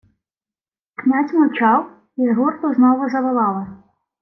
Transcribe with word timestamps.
Князь 0.95 1.33
мовчав, 1.33 1.91
і 2.15 2.29
з 2.29 2.35
гурту 2.35 2.73
знову 2.73 3.09
заволали: 3.09 3.67